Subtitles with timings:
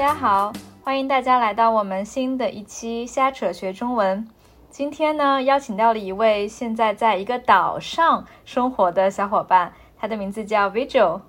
[0.00, 0.50] 家好，
[0.82, 4.26] 欢迎大家来到我们新的一期瞎扯学中文。
[4.70, 11.20] 今天呢，邀请到了一位现在在一个岛上生活的小伙伴，他的名字叫 Vigil。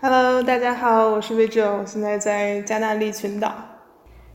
[0.00, 3.52] Hello，大家好，我是 Vigil，我现在在加纳利群岛。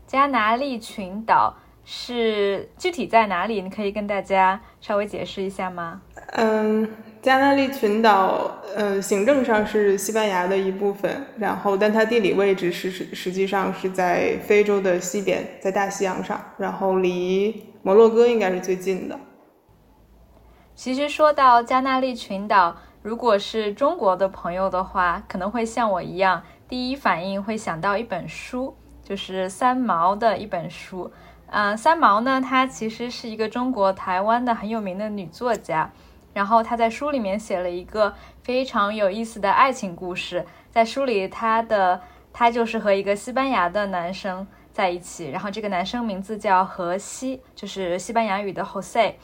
[0.05, 1.53] 加纳利群岛
[1.83, 3.61] 是具体在哪里？
[3.61, 5.99] 你可以跟大家稍微解释一下吗？
[6.37, 6.89] 嗯，
[7.27, 19.19] 加纳利群岛，呃，行政上是西班牙的一部分，然后但它地理位置是实实际上是在非洲的西边，在大西洋上，然后离摩洛哥应该是最近的。
[20.73, 31.11] 其实说到加纳利群岛，如果是中国的朋友的话，可能会像我一样，第一反应会想到一本书，就是三毛的一本书。
[31.47, 35.91] 嗯、三毛呢，她其实是一个中国台湾的很有名的女作家。
[36.37, 41.99] 然后他在书里面写了一个非常有意思的爱情故事，在书里他的
[42.31, 49.15] 他就是和一个西班牙的男生在一起，然后这个男生名字叫荷西，就是西班牙语的 Jose。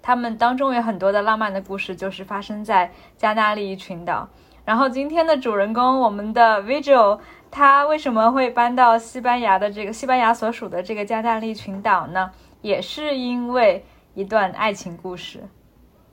[0.00, 4.28] 他们当中有很多的浪漫的故事，就是发生在加纳利群岛。
[4.64, 7.18] 然后今天的主人公，我们的 Vigil，
[7.50, 12.30] 他为什么会搬到西班牙的这个西班牙所属的这个加纳利群岛呢？
[12.60, 15.42] 也是因为一段爱情故事，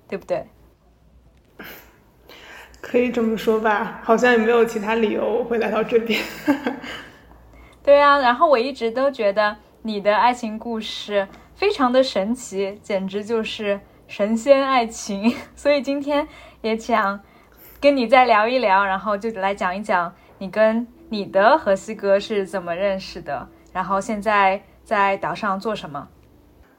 [0.10, 0.46] 对不对？
[2.82, 6.20] 可以这么说吧，好像也没有其他理由会来到这边。
[7.84, 15.34] 对啊，然后我一直都觉得你的爱情故事非常的神奇，简直就是神仙爱情。
[15.56, 16.28] 所以今天
[16.62, 17.20] 也想
[17.80, 26.08] 跟你再聊一聊，然后就来讲一讲你跟你的荷西哥是怎么认识的，然后现在在岛上做什么。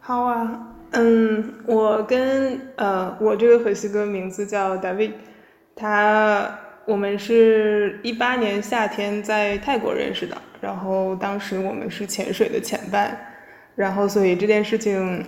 [0.01, 5.12] 好啊，嗯，我跟呃，我这个荷西哥名字叫 David，
[5.77, 13.17] 他我们是一八年夏天在泰国认识的，然后当时我们是潜水的前伴，
[13.77, 15.24] 然后所以这件事情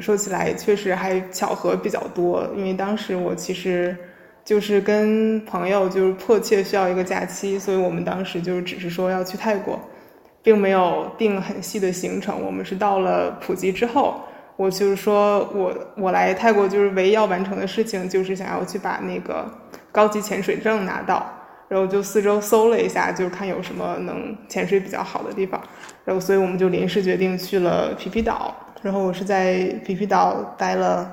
[0.00, 3.96] 说起来确实还巧合比较多，因为当时我其实
[4.44, 9.78] 就是跟朋友就是迫切需要一个假期，所以我们当时就是只是说要去泰国。
[10.44, 14.20] 并没有定很细的行程，我们是到了普吉之后，
[14.62, 19.44] 我就是说我我来泰国就是唯一要完成的事情，就是想要去把那个
[19.90, 21.28] 高级潜水证拿到，
[21.68, 25.60] 然后就四周搜了一下，就看有什么能潜水比较好的地方，
[26.04, 31.10] 然后所以我们就临时决定去了皮皮岛，然后我是在皮皮岛待了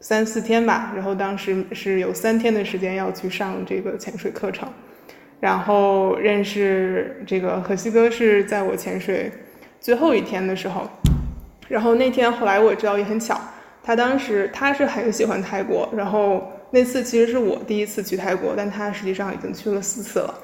[0.00, 4.68] 三四天吧，然后当时是有三天的时间要去上这个潜水课程。
[5.40, 9.32] 然后认识这个荷西哥是在我潜水
[9.80, 10.90] 最后一天的时候，
[11.68, 13.40] 然后那天后来我知道也很巧，
[13.82, 20.34] 他当时他是很喜欢泰国，然后那次其实是我第一次去泰国，但他实际上已经去了四次了，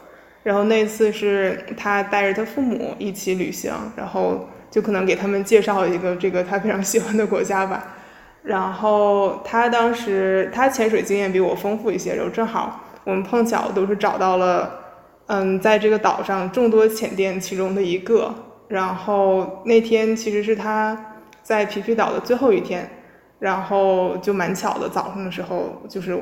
[0.43, 7.95] 然后那次是他带着他父母一起旅行，然后就可能给他们介绍一个这个他非常喜欢的国家吧，
[8.43, 14.79] 然后他当时他潜水经验比我丰富一些，然后正好我们碰巧都是找到了。
[15.27, 18.35] 嗯，在这个岛上众多潜店其中的一个，
[18.69, 21.12] 然后那天其实是他
[21.43, 22.89] 在皮皮岛的最后一天，
[23.39, 26.19] 然后就蛮巧的，早上的时候就是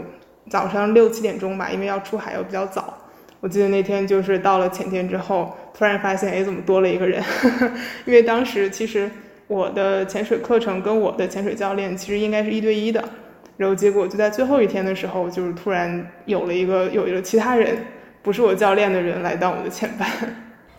[0.49, 2.97] 早上六七点钟吧，因为要出海又比较早。
[3.41, 7.23] 我记得那天就是到了前天之后，突然发现，哎，怎么多了一个人？
[8.05, 9.11] 因为当时其实
[9.47, 13.03] 我的潜水课程跟我的潜水教练其实应该是一对一的，
[13.57, 17.79] 然后结果就在最后一天的时候，就是突然有了一个有一个其他人。
[18.23, 20.07] 不是我教练的人来当我的前 伴，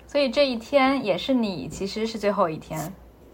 [0.06, 2.80] 所以这一天也是你其实是最后一天，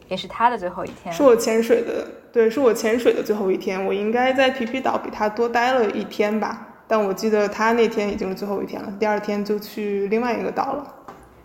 [0.07, 1.13] 也是他的最后一天。
[1.13, 3.85] 是我潜水的，对，是我潜水的最后一天。
[3.85, 10.95] 我应该在皮皮岛比他多待了一天吧，但我记得他那天已经是最后一天了，第二天就去另外一个岛了。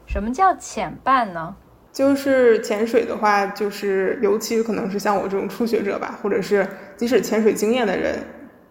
[0.06, 1.54] 什么叫潜伴呢？
[1.92, 8.18] 就是潜水的话，就是尤其可能是像我这种初学者吧，或者是即使潜水经验的人，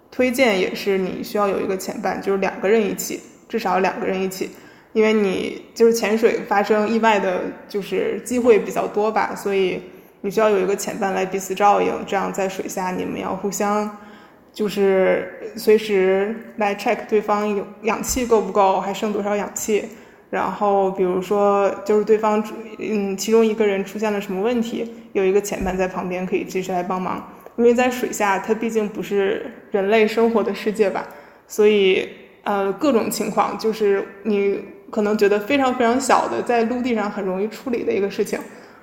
[0.09, 3.19] 推荐也是你需要有一个潜伴，就是两个人一起。
[3.47, 4.49] 至少两个人一起，
[4.93, 9.81] 因为你就是潜水发生意外的，就是机会比较多吧，所以
[10.19, 13.97] 你需要有一个潜伴来彼此照应，这样在水下你们要互相
[14.51, 19.85] 就是随时来 check 对方有氧气够不够，还剩多少氧气。
[20.29, 22.43] 然后比如说就是对方
[22.77, 31.07] 嗯其中一个人出现了什么问题，有一个潜伴在旁边可以及时来帮忙，因为在水下它毕竟不是人类生活的世界吧，
[31.47, 32.09] 所以。
[32.43, 34.59] 呃，各种情况就是你
[34.91, 38.37] 可能觉得非常非常小的，在陆地上很容易处理的一个事情，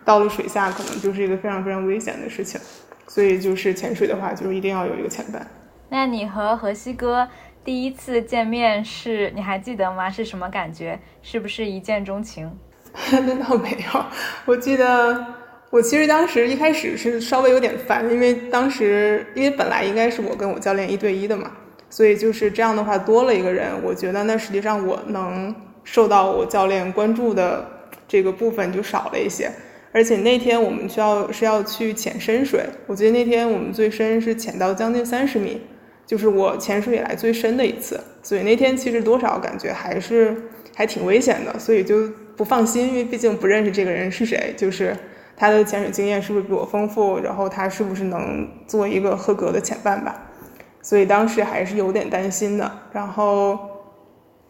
[0.05, 2.61] 到了水下可能就是一个非常非常危险的事情。
[3.07, 5.47] 所以就是潜水的话，就是一定要有一个潜伴。
[5.91, 7.29] 那你和河西哥
[7.65, 10.11] 第一次见面是，你还记得吗？
[10.11, 10.99] 是什么感觉？
[11.23, 12.51] 是不是一见钟情？
[13.11, 14.05] 那倒没有，
[14.45, 15.25] 我记得
[15.71, 21.51] 我其实当时一开始是稍微有点烦，因为当时因为本来应该是我跟我教练一对一的嘛，
[21.89, 25.55] 所以就是这样的话多了一个人，我觉得那实际上我能
[25.91, 27.67] 受到我教练关注的
[28.07, 29.51] 这个部分就少了一些。
[29.91, 35.63] 而且那天我们需要是要去潜深水，我记得那天我们最深是潜到将近三十米，
[36.07, 37.99] 就是我潜水以来最深的一次。
[38.23, 40.37] 所以那天其实多少感觉还是
[40.77, 42.07] 还挺危险的，所以就
[42.37, 44.95] 不放心，因为毕竟不认识这个人是谁，就是
[45.35, 50.31] 他的潜水经验是不是比我丰富，然后他是不是能做一个合格的潜伴吧。
[50.83, 53.59] 所以当时还是有点担心的，然后。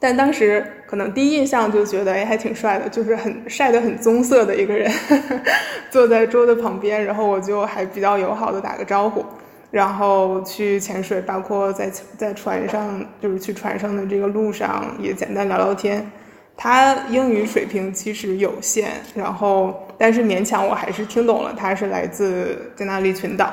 [0.01, 4.91] 但当时可能第一印象就觉得，哎，还挺帅的，就是很晒得很棕色的一个人，
[5.93, 9.23] 坐在桌子旁边，然后我就还比较友好的打个招呼，
[9.71, 16.11] 然后去潜水，包括在在船上，就是去船上的这个路上也简单聊聊天。
[16.57, 23.53] 他英语水平其实有限，然后但是勉强我还是听懂了，他是来自加那利群岛。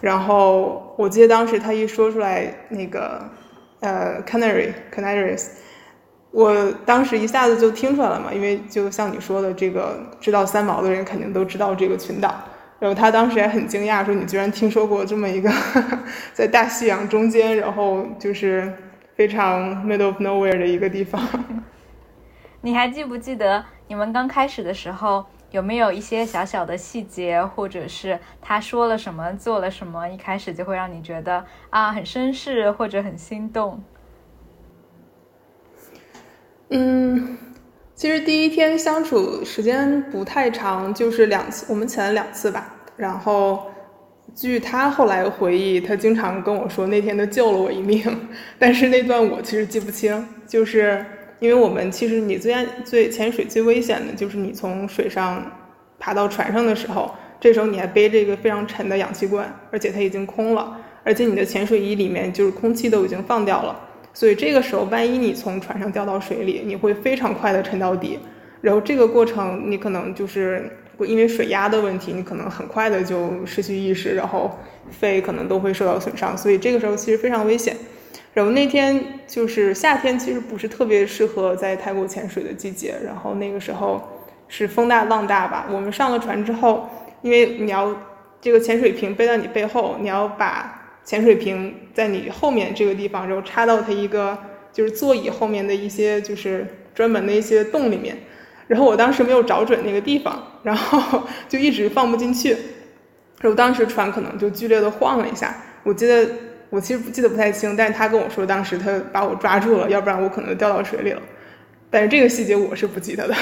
[0.00, 3.22] 然后我记得当时他一说出来那个
[3.80, 5.48] 呃，Canary Canaries。
[6.32, 12.34] 我当时一下子就听出来了嘛，因为就像你说的，这个知道三毛的人肯定都知道这个群岛。
[12.80, 15.48] 然后他当时也很惊讶，说你居然听说过这么一个
[16.34, 18.72] 在大西洋中间，然后就是
[19.14, 21.22] 非常 middle of nowhere 的一个地方。
[22.62, 33.80] 你还记不记得你们刚开始的时候有没有一些小小的细节，或者是他说了什么、做了什么，一开始就会让你觉得啊很绅士或者很心动？
[36.74, 37.36] 嗯，
[37.94, 42.74] 其实第一天相处时间不太长，就是两次，我们潜了两次吧。
[42.96, 43.70] 然后，
[44.34, 48.02] 据他后来回忆，他经常跟我说那天他救了我一命。
[48.58, 51.04] 但是那段我其实记不清，就是
[51.40, 55.44] 因为我们其实你最安最潜水最危险的就是你从水上
[55.98, 60.74] 爬到船上的时候，这时候你还背着一个非常沉的氧气罐，而且它已经空了，
[61.04, 63.78] 而且你的潜水衣里面就是空气都已经放掉了。
[64.14, 68.18] 所以这个时候，万一你从船上掉到水里，你会非常快的沉到底，
[68.60, 70.70] 然后这个过程你可能就是
[71.00, 74.58] 因为水压的问题，你可能很快的就失去意识，然后
[74.90, 76.36] 肺可能都会受到损伤。
[76.36, 77.74] 所以这个时候其实非常危险。
[78.34, 82.94] 然后那天就是夏天，其实不是特别适合在泰国潜水的季节。
[83.04, 84.00] 然后那个时候
[84.46, 85.66] 是风大浪大吧。
[85.70, 86.88] 我们上了船之后，
[87.22, 87.96] 因为你要
[88.42, 90.80] 这个潜水瓶背到你背后，你要把。
[91.04, 94.38] 潜水瓶在你后面这个地方，然后插到它一个
[94.72, 98.16] 就是座椅后面的一些就是专门的一些洞里面，
[98.68, 102.50] 然后我当时没有找准那个地方，然后 就一直放不进去，
[103.40, 106.28] 然后当时船可能就剧烈的晃了一下，我记得
[106.70, 111.20] 我其实不记得不太清，但是他跟我说当时他把我抓住了，要不然我可能掉到水里了。
[111.92, 113.34] 但是这个细节我是不记得的，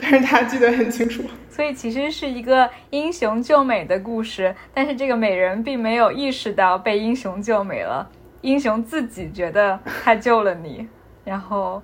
[0.00, 1.22] 但是他记得很清楚。
[1.50, 10.88] 所以其实是一个英雄救美的故事，但是这个美人并没有意识到被英雄救美了，英雄自己觉得他救了你，
[11.22, 11.82] 然后，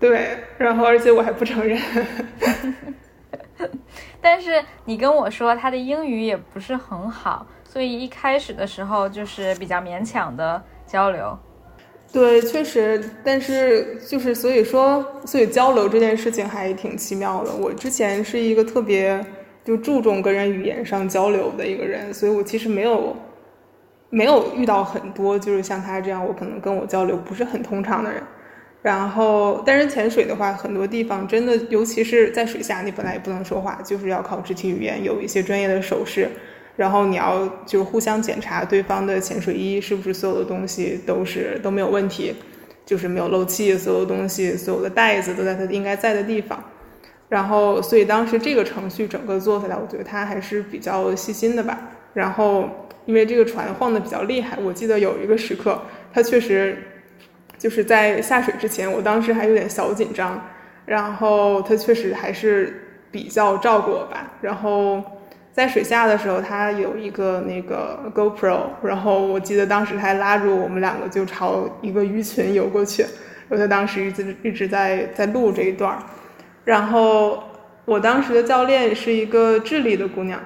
[0.00, 1.78] 对，然后而且我还不承认。
[4.22, 11.38] 但是你跟我说他的英语也不是很好，所以一开始的时候就是比较勉强的交流。
[12.12, 17.52] 对，确实，但是就是所以说，所以交流这件事情还挺奇妙的。
[17.54, 19.22] 我之前是一个特别
[19.64, 23.14] 就注重跟人语言上交流的一个人，所以我其实没有
[24.08, 28.22] 没有遇到很多就是像他这样，我可能跟我交流不是很通畅的人。
[28.80, 36.30] 然后，但是潜水的话，很多地方真的，尤其是在水下，你本来也不能说话，就是要靠肢体语言，有一些专业的手势。
[36.76, 42.34] 然后你要就互相检查对方的潜水衣是不是所有的东西都是都没有问题，
[42.84, 46.62] 就是没有漏气，所有东西所有的袋子都在它应该在的地方。
[47.30, 51.78] 然后所以当时这个程序整个做下来，我觉得他还是比较细心的吧。
[52.12, 52.68] 然后
[53.06, 55.80] 因为这个船晃得比较厉害，我记得有一个时刻，
[56.12, 56.76] 他确实
[57.56, 60.40] 就是在下水之前，我当时还有点小紧张。
[60.84, 64.34] 然后他确实还是比较照顾我吧。
[64.42, 65.02] 然后。
[65.56, 73.02] 在水下的时候，他有一个那个 GoPro，然后我记得当时他还拉住我们两个就朝一个鱼群游过去，
[73.48, 75.96] 然后他当时一直一直在在录这一段。
[76.66, 77.42] 然后
[77.86, 80.38] 我当时的教练是一个智利的姑娘，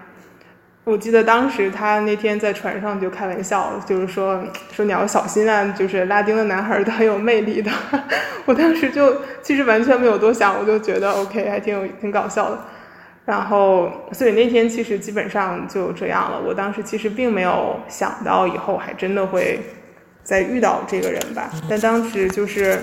[0.84, 4.40] 我记得当时他那天在船上就开玩笑，就是说
[4.72, 7.68] 说你要小心啊，就是拉丁的男孩都很有魅力的。
[8.46, 12.58] 我当时就其实完全没有多想，我就觉得 OK，还挺有挺搞笑的。
[13.24, 16.40] 然后，所以那天其实基本上就这样了。
[16.40, 19.60] 我当时其实并没有想到以后还真的会
[20.24, 21.52] 再遇到这个人吧。
[21.68, 22.80] 但当时就是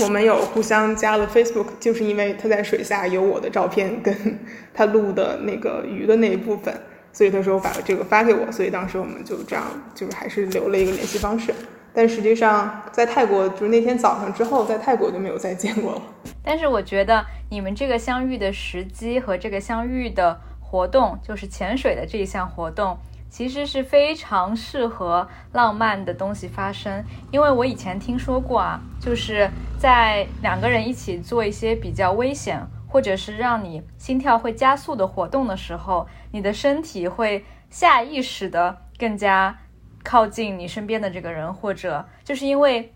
[0.00, 4.38] 我们有互相加了 Facebook，就是因为他在水下有我的照片跟
[4.72, 6.72] 他录的那个鱼的那一部分，
[7.12, 11.52] 所以他说把这个发给我，所以当时我们就这样，就是还是留了一个联系方式。
[11.94, 16.02] 但实际上在泰国，就是那天早上之后，在泰国就没有再见过了。
[16.42, 22.98] 但是我觉得你们这个相遇的时机和这个相遇的活动，就是潜水的这一项活动。
[23.28, 39.58] 其实是非常适合浪漫的东西发生，因为我以前听说过啊，就是在两个人一起做一些比较危险或者是让你心跳会加速的活动的时候，你的身体会下意识的更加
[40.02, 42.92] 靠近你身边的这个人，或者就是因为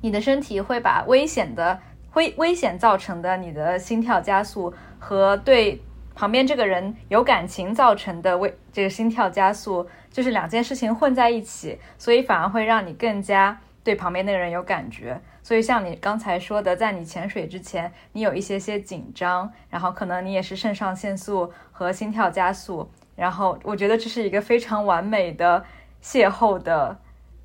[0.00, 1.80] 你的身体会把危险的
[2.14, 5.80] 危危险造成的你的心跳加速和对。
[6.14, 15.20] 旁边这个人有感情造成的为这个心跳加速，就是两件事情混在一起，所以反而会让你更加对旁边那个人有感觉。
[15.44, 25.64] 所以像你刚才说的，在你潜水之前，你有一些些紧张，然后可能你也是肾上腺素和心跳加速，然后我觉得这是一个非常完美的
[26.02, 26.98] 邂逅的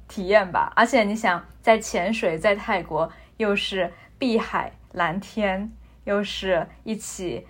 [0.07, 0.72] 体验吧。
[0.75, 5.72] 而且你想，在潜水，在泰国又是碧海蓝天，
[6.03, 7.48] 又是一起。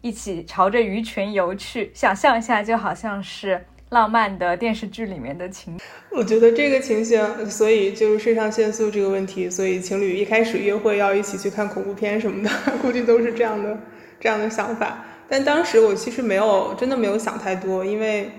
[0.00, 5.80] 一起朝着鱼群游去，想象一下，就好像是浪漫的电视剧里面的情。
[6.10, 12.50] 我觉得这个情形，所以就是肾上腺素这个问题，所以情侣一开始约会要一起去看恐怖片什么的，
[12.82, 13.78] 估计都是这样的
[14.20, 15.02] 这样的想法。
[15.26, 18.30] 但当时我其实没有真的没有想太多，因为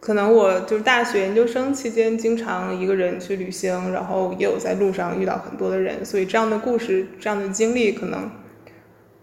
[0.00, 8.30] 可能我就是大学研究生期间经常一个人去旅行，然后也有在路上遇到很多的人，所以这样的故事、这样的经历可能。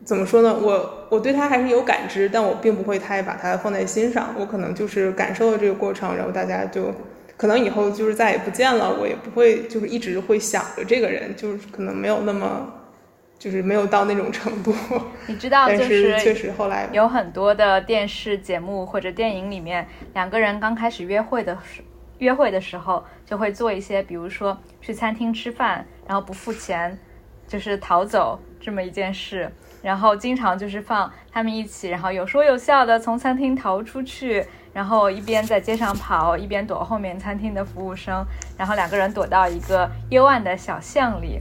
[0.06, 0.56] 怎么说呢？
[0.62, 4.34] 我我对他还是有感知，但我并不会太把它放在心上。
[4.40, 6.94] 我可能就是感受了这个过程，然后大家就
[7.36, 12.72] 可能以后就是再也不见了，我也不会就是一直会想着这个人，就是可能没有那么，
[13.40, 14.74] 就是没有到那种程度。
[15.28, 21.84] 你知道，就是确实后来有很多的电视节目或者电影里面，两个人刚开始约会的时
[22.18, 26.98] 约会的时候，就会做一些，比如说去餐厅吃饭，然后不付钱，
[27.48, 29.52] 就是逃走这么一件事。
[29.84, 38.26] 然后经常就是放他们一起，然后有说有笑的从餐厅逃出去，然后一边在街上跑，一边躲后面餐厅的服务生，
[38.58, 41.40] 然后两个人躲到一个幽暗的小巷里，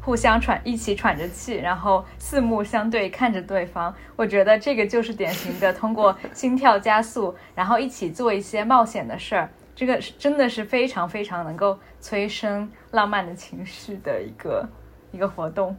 [0.00, 3.94] 互相喘，一起喘着气，然后四目相对看着对方。
[4.16, 14.68] 我觉得这个就是典型的通过心跳加速，然后一起做一些冒险的事儿，这个是真的是非常非常能够催生浪漫的情绪的一个
[15.12, 15.76] 一个活动。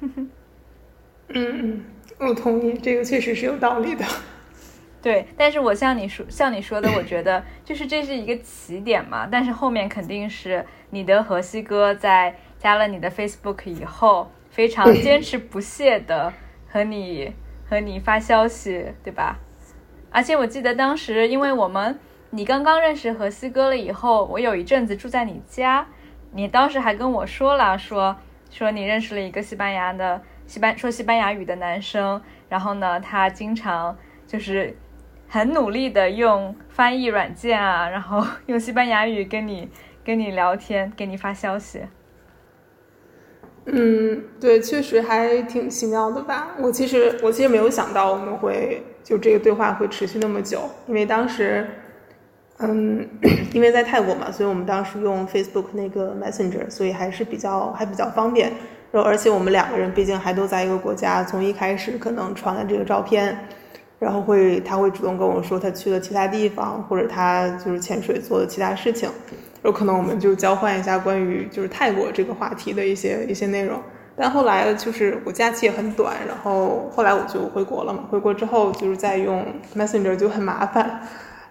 [0.00, 0.30] 嗯
[1.28, 1.84] 嗯，
[2.18, 4.04] 我同意，这个确实是有道理的。
[5.00, 9.26] 对，但是我像你说，像你说的，我觉得就是这是一个起点嘛。
[9.30, 16.32] 但是后面肯定是你的河西哥在加了你的 Facebook 以后，非常坚持不懈的
[16.68, 17.34] 和你
[17.68, 19.36] 和你发消息，对吧？
[20.12, 21.98] 而且我记得当时，因为我们
[22.30, 25.88] 你刚刚认识河西哥了以后，我有一阵子住在你家，
[26.30, 28.16] 你当时还跟我说了，说
[28.48, 30.22] 说你认识了一个西班牙的。
[30.46, 34.76] 西班说西班牙语的男生，然后呢，他经常就是
[35.28, 39.68] 很努力的用翻译软件啊，然后用西班牙语跟你
[40.04, 41.80] 跟你聊天，给你发消息。
[43.66, 46.56] 嗯，对，确实还挺奇妙的吧。
[46.60, 51.64] 我其实我其实没有想到我们会就这个对话会持续那么久，因为当时，
[52.58, 53.08] 嗯，
[53.54, 58.52] 因为在泰国嘛，所以我们当时用 Facebook 那个 Messenger，所以还是比较还比较方便。
[58.90, 63.38] 然后，而且我们两个人毕竟还都在一个国家，从一开始可能传了这个照片，
[63.98, 69.08] 然后会他会主动跟我说他去了其他地方，或者他就是潜水做的其他事情，
[69.64, 73.80] 有可能我们就交换一下关于就是泰国这个话题的一些一些内容。
[74.16, 81.00] 但后来就是我假期也很短，然后后来我就回国了嘛，回国之后就是在用 Messenger 就很麻烦。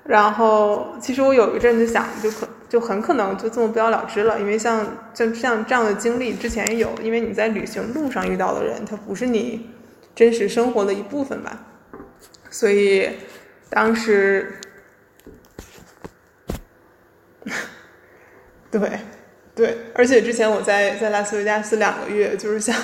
[0.04, 2.48] 然后其实我有一阵子想就可。
[2.72, 4.82] 就很可能就这么不了了之了，因为像
[5.14, 9.70] 像像这样的经历之前有，因为你在旅行路上遇到的人，他不是你
[10.16, 11.52] 真实生活的一部分吧，
[12.50, 13.10] 所以
[13.70, 14.54] 当时，
[18.72, 18.90] 对
[19.54, 22.76] 对，而且之前我在在拉斯维加斯两个月，就是像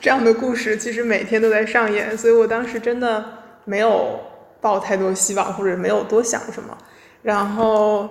[0.00, 3.24] 这样的故事，其实每天都在上演，所以我当时真的
[3.64, 4.20] 没有
[4.60, 6.76] 抱太多希望，或者没有多想什么，
[7.22, 8.08] 然后。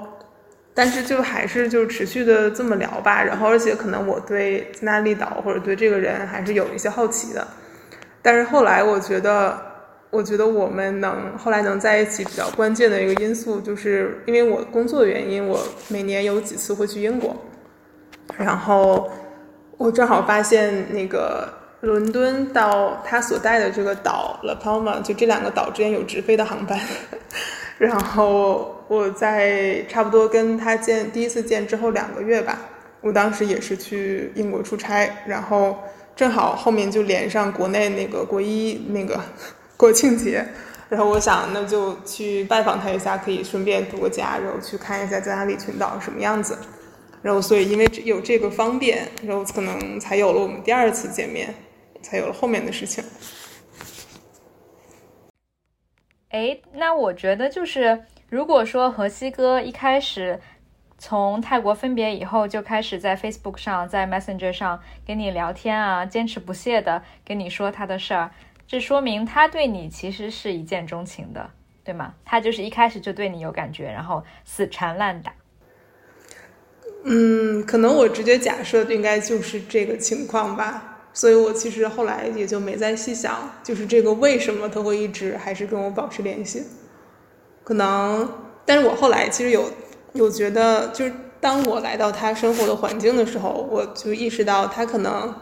[0.79, 7.47] 但是就还是就持续的这么聊吧，然后而且可能我对加纳利岛或者对这个人还是有一些好奇的，
[8.21, 9.59] 但是后来我觉得，
[10.17, 15.59] 我觉得我们能后来能在一起比较关键的一个因素，就是因为我工作的原因，我
[15.89, 17.35] 每年有几次会去英国，
[18.35, 19.07] 然后
[19.77, 21.47] 我正好发现那个
[21.81, 26.79] 伦敦到他所在的这个岛 La Palma，就这两个岛之间有直飞的航班。
[27.77, 32.59] 然后我在差不多跟他见第一次见之后两个月吧，
[33.01, 35.77] 我当时也是去英国出差，然后
[36.15, 39.19] 正好后面就连上国内那个国一那个
[39.77, 40.43] 国庆节，
[40.89, 46.57] 然后我想那就去拜访他一下，可以顺便度个假，然后去看一下加那利群岛什么样子。
[47.21, 51.53] 然后所以因为有这个方便，然后可能才有了我们第二次见面，
[52.01, 53.03] 才有了后面的事情。
[56.29, 60.39] 哎，那我觉得就是，如果说河西哥一开始
[60.97, 68.31] 从泰国分别以后就开始在 Facebook 上、在 Messenger 上跟你聊天啊，坚持不懈的跟你说他的事儿，
[68.67, 71.49] 这说明他对你其实是一见钟情的，
[71.83, 72.13] 对吗？
[72.25, 75.33] 他就是一开始就对你有感觉，然后死缠烂打。
[77.03, 80.93] 嗯，可能我直接假设应该就是这个情况吧。
[81.13, 86.63] 所以我其实后来也就没再细想，就是这个为什么他会一直还是跟我保持联系，
[87.63, 88.29] 可能，
[88.65, 89.71] 但是我后来其实有
[90.13, 95.33] 有觉得，就是当我来到他生活的环境的时候，我就意识到他可能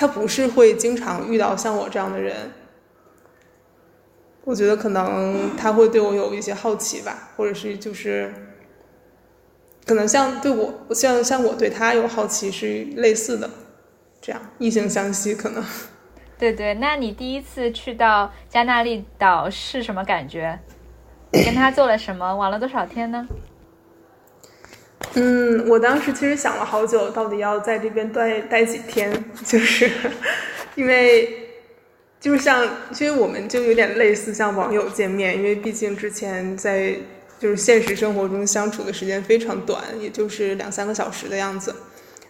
[0.00, 2.34] 他不是会经常遇到像我这样的人，
[4.44, 8.32] 我觉得可能他会对我有一些好奇吧，或者是就是
[9.84, 13.50] 可能像对我像像我对他有好奇是类似的。
[14.22, 15.62] 这样异性相吸可能，
[16.38, 16.72] 对对。
[16.74, 20.58] 那你第一次去到加那利岛是什么感觉？
[21.30, 22.34] 跟他做了什么？
[22.34, 23.28] 玩了多少天呢？
[25.14, 29.12] 嗯，我当时其实想了好久，到底要在这边待待几天，
[29.44, 29.90] 就是
[30.76, 31.48] 因为
[32.20, 36.94] 就是像，其实我们就有点类似像网友见面，因为毕竟之前在
[37.38, 41.74] 就是现实生活中相处的时间非常短，也就是两三个小时的样子。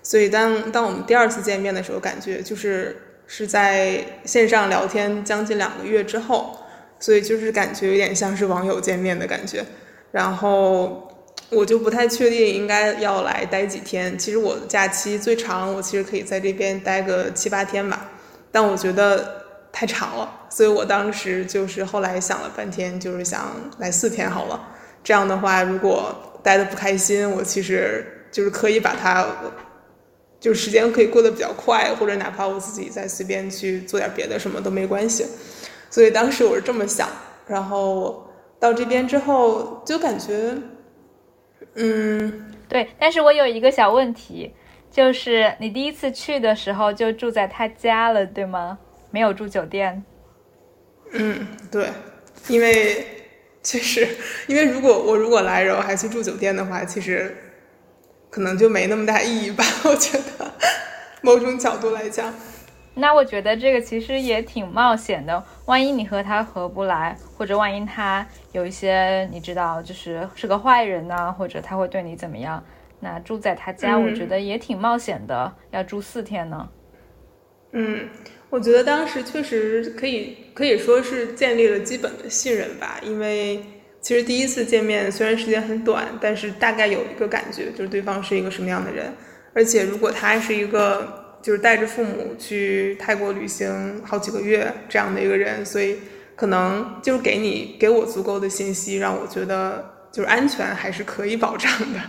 [0.03, 6.59] 所以当当我们第二次见面的时候，感觉就是是在线上聊天将近两个月之后，
[6.99, 9.63] 所以就是感觉有点像是网友见面的感觉。
[10.13, 11.10] 然后
[11.51, 14.17] 我就不太确定应该要来待几天。
[14.19, 18.09] 其实我假期最长，我其实可以在这边待个七八天吧，
[18.51, 24.69] 但我觉得太长了，所以我当时就是后来想了半天，就是想来四天好了。
[25.05, 29.27] 这样的话，如果待的不开心，我其实就是可以把它。
[30.39, 35.27] 就是时间可以过得比较快，或者哪怕我自己再随便去做点别的，什么都没关系。
[35.91, 37.07] 所以当时我是这么想，
[37.47, 38.27] 然后
[38.59, 40.57] 到这边之后就感觉，
[41.75, 42.89] 嗯，对。
[42.99, 44.53] 但是我有一个小问题，
[44.91, 48.79] 就是你第一次去的时候就住在他家了，对吗？
[49.11, 50.05] 没有住酒店。
[51.13, 51.89] 嗯，对，
[52.49, 53.07] 因为
[53.63, 54.09] 确实，
[54.47, 57.37] 因为如果我如果来然后还去住酒店的话，其实。
[58.33, 60.53] 可能就没那么大意义吧，我觉得，
[61.21, 62.33] 某种角度来讲。
[62.95, 72.63] 那我觉得这个其实也挺冒险的，万一你和他合不来，或者万一他有一些你知道，就是是个坏人呢，或者他会对你怎么样，
[73.01, 76.69] 那住在他家，我觉得也挺冒险的，要住四天呢。
[77.73, 78.09] 嗯，
[78.49, 83.63] 我觉得当时确实可以可以说是建立了基本的信任吧，因为。
[84.03, 89.13] 其实第一次见面虽然时间很短，但是大概有一个感觉，就是对方是一个什么样的人。
[89.53, 95.97] 而且如果他是一个就是带着父母去泰国旅行好几个月这样的一个人，所以
[96.37, 102.01] 可能就是给你给我足够的信息，让我觉得就是安全还是可以保障的。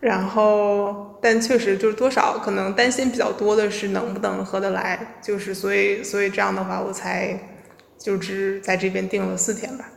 [0.00, 7.38] 然后，但确实就是多少可能担心比较多的是能不能合得来，就是所以所以这样的话我才
[7.98, 9.88] 就只在这边定了四天吧。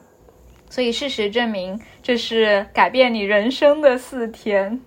[0.69, 4.79] 所以事实证明，这是改变你人生的四天。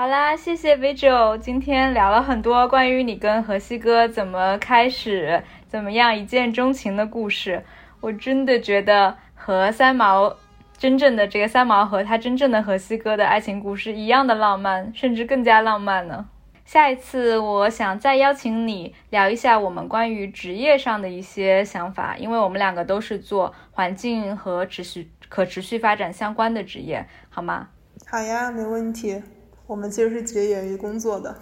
[0.00, 7.62] 好啦，谢谢 Vigil，今天聊了很多关于你跟河西哥怎么开始、怎么样一见钟情的故事。
[8.00, 10.34] 我真的觉得和三毛
[10.78, 16.26] 真正的这个三毛和他真正的河西哥的爱情故事一样的浪漫，甚至更加浪漫呢。
[16.64, 27.68] 下一次，我想再邀请你聊一下我们关于职业上的一些想法，因为我们两个都是做环境和持续可持续发展相关的职业，好吗？
[28.10, 29.22] 好呀，没问题。
[29.70, 31.32] 我们其实是结缘于工作的。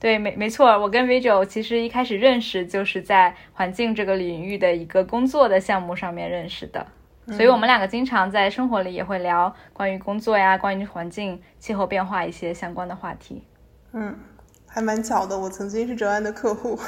[0.00, 6.84] 对，没没错，我跟 Vijay 其实一开始认识就是在环境这个领域的一个工作的项目上面认识的，
[7.28, 13.44] 所以我们两个经常在生活里也会聊关于工作呀、关于环境、气候变化一些相关的话题。
[13.92, 14.18] 嗯。
[14.66, 16.78] 还蛮巧的，我曾经是哲安的客户。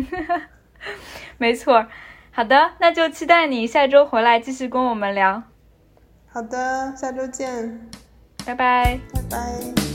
[1.38, 1.86] 没错，
[2.30, 5.42] 好的，那就期待你下周回来继续跟我们聊。
[6.28, 7.88] 好的，下周见，
[8.44, 9.89] 拜拜，拜拜。